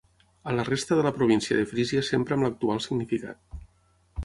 [0.51, 3.63] A la resta de la província de Frísia s'empra amb l'actual significat.